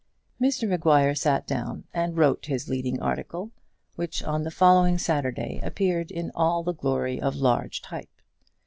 Mr 0.41 0.67
Maguire 0.67 1.13
sat 1.13 1.45
down 1.45 1.83
and 1.93 2.17
wrote 2.17 2.47
his 2.47 2.67
leading 2.67 2.99
article, 2.99 3.51
which 3.97 4.23
on 4.23 4.41
the 4.43 4.49
following 4.49 4.97
Saturday 4.97 5.59
appeared 5.61 6.09
in 6.09 6.31
all 6.33 6.63
the 6.63 6.73
glory 6.73 7.21
of 7.21 7.35
large 7.35 7.83
type. 7.83 8.09